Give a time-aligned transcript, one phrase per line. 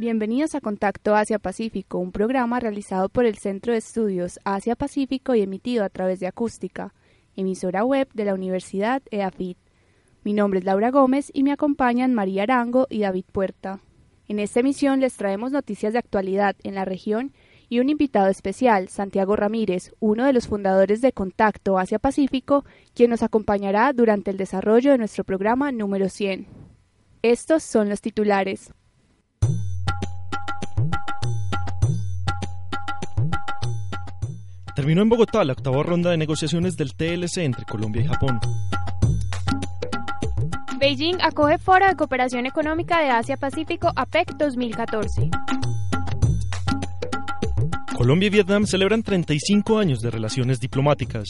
[0.00, 5.82] Bienvenidos a Contacto Asia-Pacífico, un programa realizado por el Centro de Estudios Asia-Pacífico y emitido
[5.82, 6.94] a través de Acústica,
[7.34, 9.58] emisora web de la Universidad EAFIT.
[10.22, 13.80] Mi nombre es Laura Gómez y me acompañan María Arango y David Puerta.
[14.28, 17.32] En esta emisión les traemos noticias de actualidad en la región
[17.68, 22.64] y un invitado especial, Santiago Ramírez, uno de los fundadores de Contacto Asia-Pacífico,
[22.94, 26.46] quien nos acompañará durante el desarrollo de nuestro programa número 100.
[27.22, 28.72] Estos son los titulares.
[34.88, 38.40] Terminó en Bogotá la octava ronda de negociaciones del TLC entre Colombia y Japón.
[40.78, 45.28] Beijing acoge Foro de Cooperación Económica de Asia-Pacífico APEC 2014.
[47.98, 51.28] Colombia y Vietnam celebran 35 años de relaciones diplomáticas.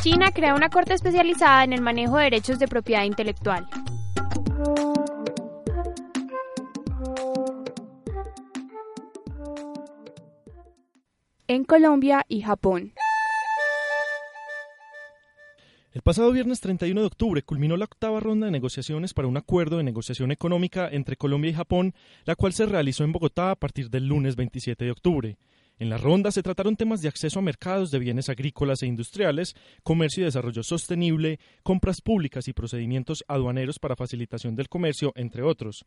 [0.00, 3.68] China crea una corte especializada en el manejo de derechos de propiedad intelectual.
[11.54, 12.94] En Colombia y Japón.
[15.92, 19.76] El pasado viernes 31 de octubre culminó la octava ronda de negociaciones para un acuerdo
[19.76, 21.94] de negociación económica entre Colombia y Japón,
[22.24, 25.36] la cual se realizó en Bogotá a partir del lunes 27 de octubre.
[25.82, 29.56] En la ronda se trataron temas de acceso a mercados de bienes agrícolas e industriales,
[29.82, 35.84] comercio y desarrollo sostenible, compras públicas y procedimientos aduaneros para facilitación del comercio, entre otros.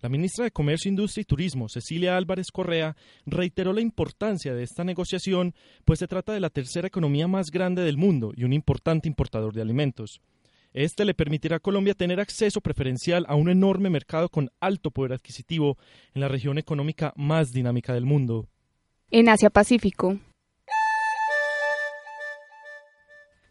[0.00, 2.96] La ministra de Comercio, Industria y Turismo, Cecilia Álvarez Correa,
[3.26, 7.82] reiteró la importancia de esta negociación, pues se trata de la tercera economía más grande
[7.82, 10.22] del mundo y un importante importador de alimentos.
[10.72, 15.12] Este le permitirá a Colombia tener acceso preferencial a un enorme mercado con alto poder
[15.12, 15.76] adquisitivo
[16.14, 18.48] en la región económica más dinámica del mundo
[19.14, 20.18] en Asia-Pacífico.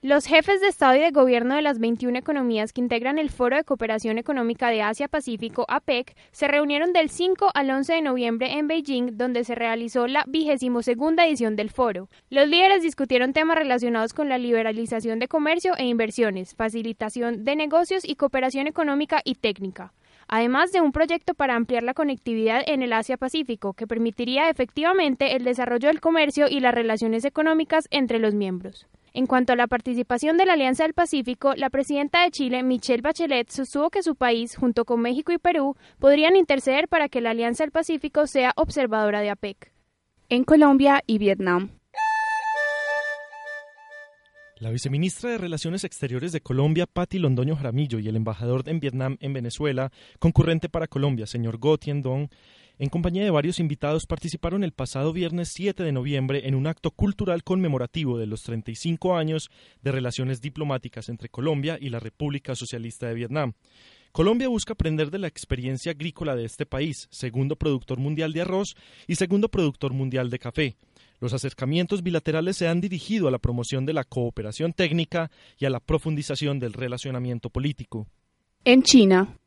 [0.02, 3.56] Los jefes de Estado y de Gobierno de las 21 economías que integran el Foro
[3.56, 8.68] de Cooperación Económica de Asia-Pacífico, APEC, se reunieron del 5 al 11 de noviembre en
[8.68, 12.10] Beijing, donde se realizó la vigésimo segunda edición del foro.
[12.30, 18.04] Los líderes discutieron temas relacionados con la liberalización de comercio e inversiones, facilitación de negocios
[18.04, 19.94] y cooperación económica y técnica
[20.36, 25.44] además de un proyecto para ampliar la conectividad en el Asia-Pacífico, que permitiría efectivamente el
[25.44, 28.88] desarrollo del comercio y las relaciones económicas entre los miembros.
[29.14, 33.04] En cuanto a la participación de la Alianza del Pacífico, la presidenta de Chile, Michelle
[33.04, 37.30] Bachelet, sostuvo que su país, junto con México y Perú, podrían interceder para que la
[37.30, 39.72] Alianza del Pacífico sea observadora de APEC.
[40.30, 41.70] En Colombia y Vietnam.
[44.64, 49.18] La viceministra de Relaciones Exteriores de Colombia, Patti Londoño Jaramillo, y el embajador en Vietnam
[49.20, 52.30] en Venezuela, concurrente para Colombia, señor Go Tien Dong,
[52.80, 56.92] en compañía de varios invitados, participaron el pasado viernes 7 de noviembre en un acto
[56.92, 59.52] cultural conmemorativo de los 35 años
[59.82, 63.56] de relaciones diplomáticas entre Colombia y la República Socialista de Vietnam.
[64.14, 68.78] Colombia busca aprender de la experiencia agrícola de este país, segundo productor mundial de arroz
[69.08, 70.78] y segundo productor mundial de café.
[71.24, 75.70] Los acercamientos bilaterales se han dirigido a la promoción de la cooperación técnica y a
[75.70, 78.08] la profundización del relacionamiento político.
[78.66, 79.40] En China,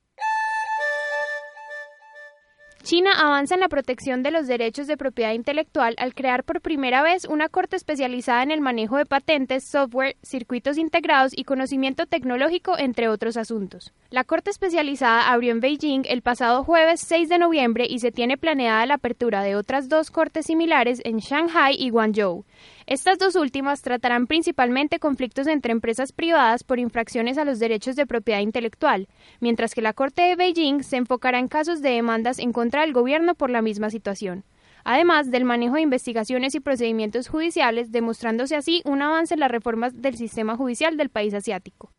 [2.86, 7.03] China avanza en la protección de los derechos de propiedad intelectual al crear por primera
[7.03, 12.78] vez una corte especializada en el manejo de patentes, software, circuitos integrados y conocimiento tecnológico,
[12.78, 13.92] entre otros asuntos.
[14.10, 18.36] La corte especializada abrió en Beijing el pasado jueves 6 de noviembre y se tiene
[18.36, 22.44] planeada la apertura de otras dos cortes similares en Shanghai y Guangzhou.
[22.86, 28.06] Estas dos últimas tratarán principalmente conflictos entre empresas privadas por infracciones a los derechos de
[28.06, 29.09] propiedad intelectual,
[29.41, 32.93] mientras que la Corte de Beijing se enfocará en casos de demandas en contra del
[32.93, 34.45] gobierno por la misma situación
[34.87, 40.01] además del manejo de investigaciones y procedimientos judiciales, demostrándose así un avance en las reformas
[40.01, 41.91] del sistema judicial del país asiático.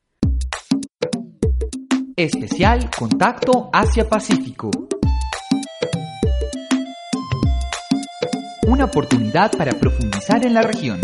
[2.15, 4.71] Especial Contacto Asia-Pacífico.
[8.67, 10.99] Una oportunidad para profundizar en la región.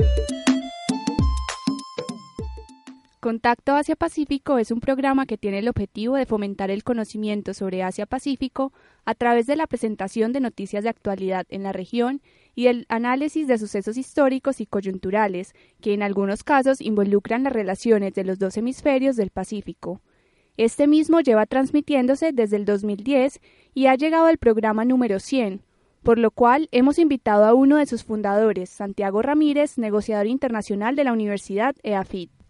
[3.23, 8.73] Contacto Asia-Pacífico es un programa que tiene el objetivo de fomentar el conocimiento sobre Asia-Pacífico
[9.05, 12.21] a través de la presentación de noticias de actualidad en la región
[12.53, 18.13] y el análisis de sucesos históricos y coyunturales que en algunos casos involucran las relaciones
[18.13, 20.01] de los dos hemisferios del Pacífico.
[20.57, 23.39] Este mismo lleva transmitiéndose desde el 2010
[23.73, 25.61] y ha llegado al programa número 100,
[26.03, 31.05] por lo cual hemos invitado a uno de sus fundadores, Santiago Ramírez, negociador internacional de
[31.05, 32.42] la Universidad EAFIT.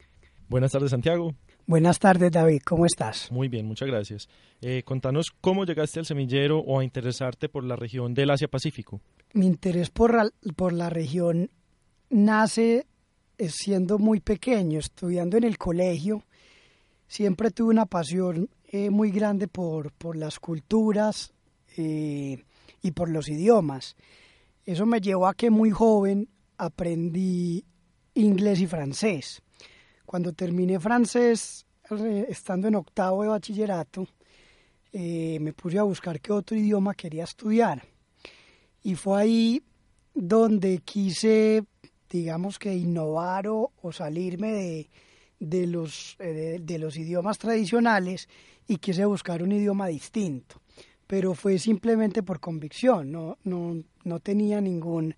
[0.50, 1.34] Buenas tardes, Santiago.
[1.66, 2.62] Buenas tardes, David.
[2.66, 3.32] ¿Cómo estás?
[3.32, 4.28] Muy bien, muchas gracias.
[4.62, 9.00] Eh, contanos cómo llegaste al semillero o a interesarte por la región del Asia-Pacífico.
[9.34, 11.50] Mi interés por, por la región
[12.10, 12.86] nace
[13.38, 16.24] eh, siendo muy pequeño, estudiando en el colegio.
[17.08, 21.34] Siempre tuve una pasión eh, muy grande por, por las culturas
[21.76, 23.96] y por los idiomas.
[24.64, 27.66] Eso me llevó a que muy joven aprendí
[28.14, 29.42] inglés y francés
[30.14, 31.66] cuando terminé francés,
[32.28, 34.08] estando en octavo de bachillerato,
[34.92, 37.82] eh, me puse a buscar qué otro idioma quería estudiar.
[38.84, 39.64] Y fue ahí
[40.14, 41.64] donde quise,
[42.08, 44.88] digamos que innovar o, salirme
[45.40, 48.30] de, los, eh, de, los idiomas tradicionales
[48.68, 50.62] y quise buscar un idioma distinto.
[51.08, 55.16] Pero fue simplemente por convicción, no, no, no tenía ningún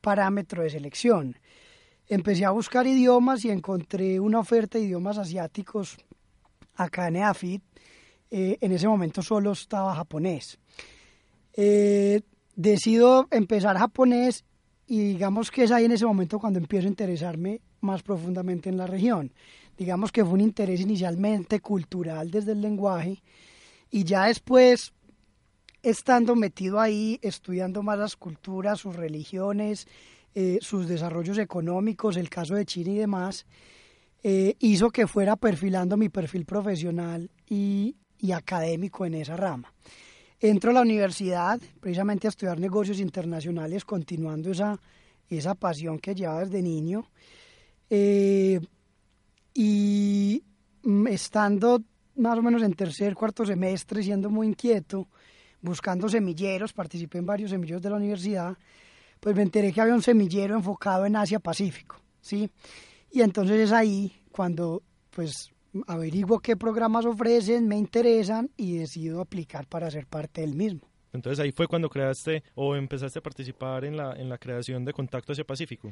[0.00, 1.36] parámetro de selección
[2.08, 5.96] empecé a buscar idiomas y encontré una oferta de idiomas asiáticos
[6.74, 7.62] acá en EAFIT.
[8.30, 10.58] Eh, en ese momento solo estaba japonés.
[11.54, 12.22] Eh,
[12.54, 14.44] decido empezar japonés
[14.86, 18.76] y digamos que es ahí en ese momento cuando empiezo a interesarme más profundamente en
[18.76, 19.32] la región.
[19.76, 23.22] Digamos que fue un interés inicialmente cultural desde el lenguaje
[23.90, 24.92] y ya después,
[25.82, 29.86] estando metido ahí, estudiando más las culturas, sus religiones,
[30.38, 33.46] eh, sus desarrollos económicos, el caso de China y demás,
[34.22, 37.96] eh, hizo que fuera perfilando mi perfil profesional y,
[38.34, 39.72] académico en esa rama.
[40.38, 44.78] Entro a la universidad precisamente a estudiar negocios internacionales, continuando esa,
[45.30, 47.10] esa pasión que llevaba desde niño.
[47.88, 48.60] Eh,
[49.54, 50.42] y
[50.82, 51.80] mm, estando
[52.16, 55.08] más o menos en tercer, cuarto semestre, siendo muy inquieto,
[55.62, 58.58] buscando semilleros, participé en varios semilleros de la universidad,
[59.20, 62.50] pues me enteré que había un semillero enfocado en Asia Pacífico, ¿sí?
[63.10, 65.50] Y entonces es ahí cuando pues
[65.86, 70.82] averiguo qué programas ofrecen, me interesan y decido aplicar para ser parte del mismo.
[71.12, 74.92] Entonces ahí fue cuando creaste o empezaste a participar en la, en la creación de
[74.92, 75.90] Contacto Asia Pacífico.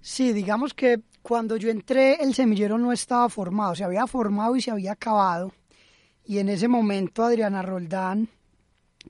[0.00, 4.60] Sí, digamos que cuando yo entré el semillero no estaba formado, se había formado y
[4.60, 5.52] se había acabado.
[6.26, 8.28] Y en ese momento Adriana Roldán,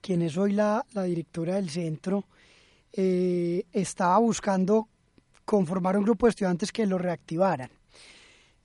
[0.01, 2.25] quien es hoy la, la directora del centro,
[2.97, 4.87] eh, estaba buscando
[5.43, 7.69] conformar un grupo de estudiantes que lo reactivaran.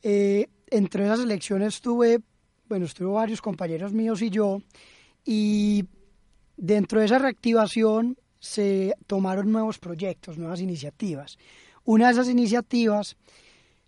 [0.02, 2.20] Eh, entre esas elecciones estuve,
[2.68, 4.62] bueno, estuvo varios compañeros míos y yo,
[5.24, 5.84] y
[6.56, 11.36] dentro de esa reactivación se tomaron nuevos proyectos, nuevas iniciativas.
[11.84, 13.16] Una de esas iniciativas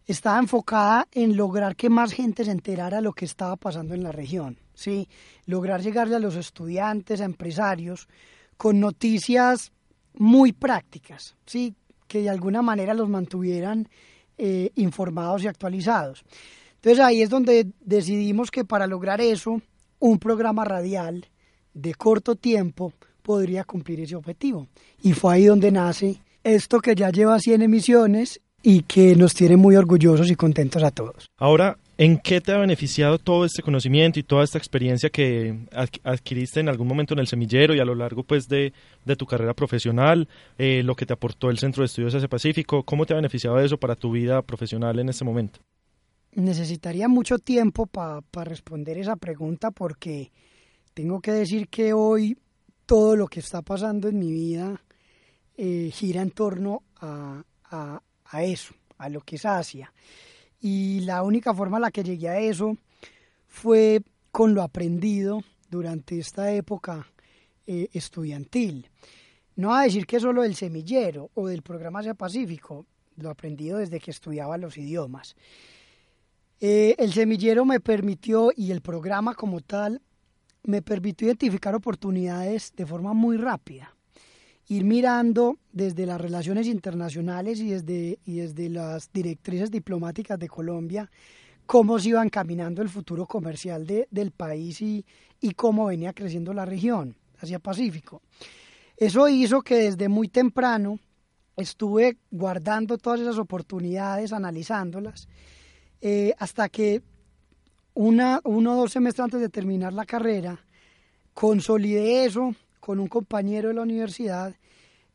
[0.06, 4.02] estaba enfocada en lograr que más gente se enterara de lo que estaba pasando en
[4.02, 5.08] la región, ¿sí?
[5.46, 8.08] lograr llegarle a los estudiantes, a empresarios,
[8.56, 9.70] con noticias
[10.14, 11.74] muy prácticas, ¿sí?
[12.06, 13.88] que de alguna manera los mantuvieran
[14.36, 16.24] eh, informados y actualizados.
[16.76, 19.62] Entonces ahí es donde decidimos que para lograr eso,
[19.98, 21.26] un programa radial
[21.74, 22.92] de corto tiempo
[23.22, 24.66] podría cumplir ese objetivo.
[25.02, 29.56] Y fue ahí donde nace esto que ya lleva 100 emisiones y que nos tiene
[29.56, 31.30] muy orgullosos y contentos a todos.
[31.38, 35.56] Ahora, ¿En qué te ha beneficiado todo este conocimiento y toda esta experiencia que
[36.02, 38.72] adquiriste en algún momento en el semillero y a lo largo pues de,
[39.16, 40.28] tu carrera profesional,
[40.58, 42.82] eh, lo que te aportó el Centro de Estudios Asia Pacífico?
[42.82, 45.60] ¿Cómo te ha beneficiado eso para tu vida profesional en este momento?
[46.32, 50.32] Necesitaría mucho tiempo para responder esa pregunta porque
[50.94, 52.36] tengo que decir que hoy
[52.84, 54.82] todo lo que está pasando en mi vida
[55.56, 59.92] eh, gira en torno a, a eso, a lo que es Asia
[60.62, 62.76] y la única forma en la que llegué a eso
[63.48, 64.00] fue
[64.30, 67.06] con lo aprendido durante esta época
[67.66, 68.88] eh, estudiantil.
[69.56, 73.98] No a decir que solo del semillero o del programa Asia Pacífico, lo aprendido desde
[73.98, 75.34] que estudiaba los idiomas.
[76.60, 80.00] Eh, el semillero me permitió, y el programa como tal,
[80.62, 83.96] me permitió identificar oportunidades de forma muy rápida
[84.68, 91.10] ir mirando desde las relaciones internacionales y desde, y desde las directrices diplomáticas de Colombia
[91.66, 95.04] cómo se iba encaminando el futuro comercial de, del país y,
[95.40, 98.22] y cómo venía creciendo la región, hacia Pacífico.
[98.96, 100.98] Eso hizo que desde muy temprano
[101.56, 105.28] estuve guardando todas esas oportunidades, analizándolas,
[106.00, 107.02] eh, hasta que
[107.94, 110.64] una, uno o dos semestres antes de terminar la carrera,
[111.34, 114.56] consolidé eso con un compañero de la universidad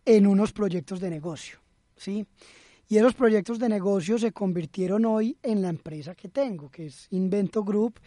[0.05, 1.59] en unos proyectos de negocio,
[1.97, 2.25] ¿sí?
[2.87, 7.07] Y esos proyectos de negocio se convirtieron hoy en la empresa que tengo, que es
[7.11, 7.99] Invento Group,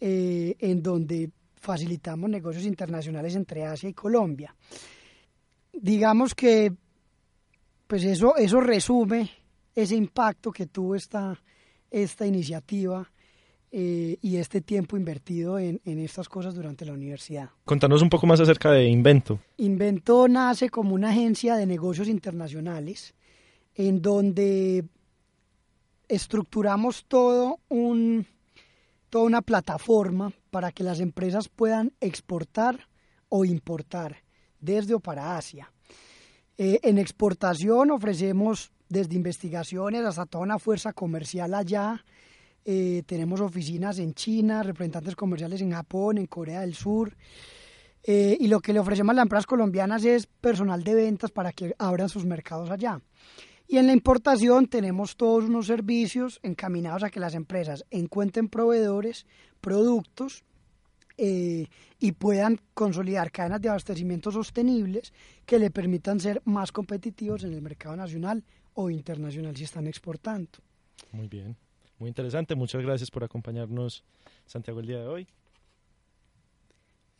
[0.00, 4.56] eh, en donde facilitamos negocios internacionales entre Asia y Colombia.
[5.74, 6.72] Digamos que
[7.86, 9.30] pues eso, eso resume
[9.74, 11.38] ese impacto que tuvo esta,
[11.90, 13.06] esta iniciativa
[13.74, 17.48] eh, y este tiempo invertido en, en, estas cosas durante la universidad.
[17.64, 19.40] Contanos un poco más acerca de Invento.
[19.56, 23.14] Invento nace como una agencia de negocios internacionales
[23.74, 24.84] en donde
[26.08, 28.26] estructuramos todo un,
[29.08, 32.88] toda una plataforma para que las empresas puedan exportar
[33.30, 34.18] o importar
[34.60, 35.72] desde o para Asia.
[36.58, 42.04] Eh, en exportación ofrecemos desde investigaciones hasta toda una fuerza comercial allá,
[42.64, 47.16] eh, tenemos oficinas en China, representantes comerciales en Japón, en Corea del Sur.
[48.04, 51.52] Eh, y lo que le ofrecemos a las empresas colombianas es personal de ventas para
[51.52, 53.00] que abran sus mercados allá.
[53.68, 59.24] Y en la importación tenemos todos unos servicios encaminados a que las empresas encuentren proveedores,
[59.60, 60.44] productos
[61.16, 65.12] eh, y puedan consolidar cadenas de abastecimiento sostenibles
[65.46, 70.50] que le permitan ser más competitivos en el mercado nacional o internacional si están exportando.
[71.12, 71.56] Muy bien.
[72.02, 72.56] Muy interesante.
[72.56, 74.02] Muchas gracias por acompañarnos,
[74.44, 75.28] Santiago, el día de hoy.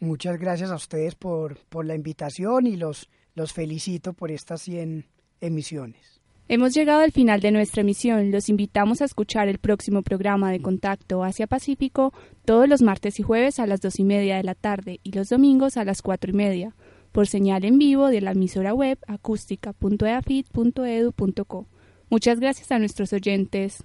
[0.00, 5.06] Muchas gracias a ustedes por, por la invitación y los, los felicito por estas 100
[5.40, 6.20] emisiones.
[6.48, 8.32] Hemos llegado al final de nuestra emisión.
[8.32, 12.12] Los invitamos a escuchar el próximo programa de Contacto Asia-Pacífico
[12.44, 15.28] todos los martes y jueves a las dos y media de la tarde y los
[15.28, 16.74] domingos a las cuatro y media
[17.12, 21.68] por señal en vivo de la emisora web acústica.eafit.edu.co.
[22.10, 23.84] Muchas gracias a nuestros oyentes.